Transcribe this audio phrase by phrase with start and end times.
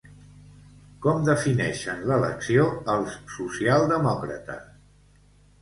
[1.05, 2.65] Com defineixen l'elecció
[2.95, 4.69] els socialdemòcrates?